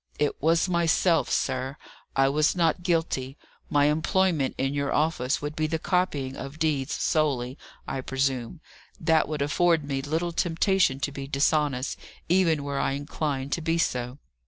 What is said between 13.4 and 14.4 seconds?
to be so."